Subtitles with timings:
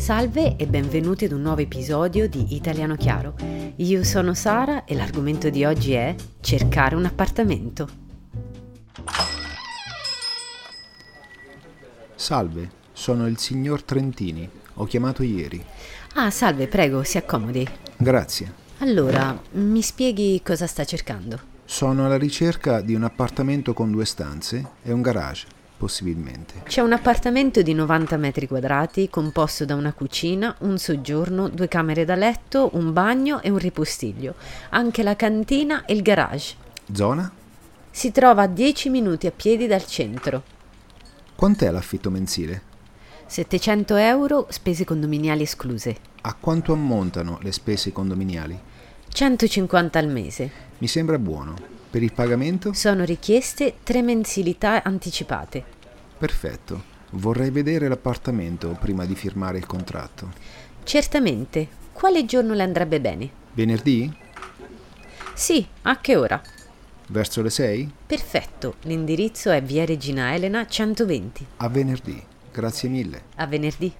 [0.00, 3.34] Salve e benvenuti ad un nuovo episodio di Italiano Chiaro.
[3.76, 7.88] Io sono Sara e l'argomento di oggi è cercare un appartamento.
[12.14, 14.48] Salve, sono il signor Trentini.
[14.76, 15.62] Ho chiamato ieri.
[16.14, 17.68] Ah, salve, prego, si accomodi.
[17.98, 18.54] Grazie.
[18.78, 21.38] Allora, mi spieghi cosa sta cercando?
[21.66, 25.46] Sono alla ricerca di un appartamento con due stanze e un garage,
[25.80, 26.62] possibilmente.
[26.64, 32.04] C'è un appartamento di 90 metri quadrati composto da una cucina, un soggiorno, due camere
[32.04, 34.34] da letto, un bagno e un ripostiglio,
[34.68, 36.54] anche la cantina e il garage.
[36.92, 37.32] Zona?
[37.90, 40.42] Si trova a 10 minuti a piedi dal centro.
[41.34, 42.68] Quant'è l'affitto mensile?
[43.24, 45.96] 700 euro, spese condominiali escluse.
[46.20, 48.58] A quanto ammontano le spese condominiali?
[49.08, 50.50] 150 al mese.
[50.76, 51.79] Mi sembra buono.
[51.90, 52.72] Per il pagamento?
[52.72, 55.64] Sono richieste tre mensilità anticipate.
[56.16, 56.84] Perfetto.
[57.10, 60.30] Vorrei vedere l'appartamento prima di firmare il contratto.
[60.84, 61.66] Certamente.
[61.92, 63.28] Quale giorno le andrebbe bene?
[63.54, 64.10] Venerdì?
[65.34, 66.40] Sì, a che ora?
[67.08, 67.90] Verso le 6?
[68.06, 68.76] Perfetto.
[68.82, 71.46] L'indirizzo è via Regina Elena 120.
[71.56, 72.22] A venerdì.
[72.52, 73.22] Grazie mille.
[73.34, 73.92] A venerdì.